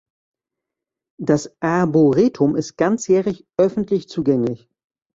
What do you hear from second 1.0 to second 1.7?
Das